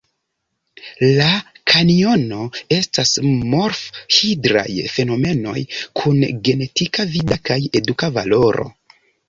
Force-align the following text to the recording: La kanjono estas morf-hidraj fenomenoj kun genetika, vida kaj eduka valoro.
La 1.17 1.27
kanjono 1.73 2.47
estas 2.77 3.11
morf-hidraj 3.53 4.65
fenomenoj 4.95 5.55
kun 6.01 6.21
genetika, 6.51 7.09
vida 7.15 7.41
kaj 7.51 7.63
eduka 7.85 8.15
valoro. 8.21 8.71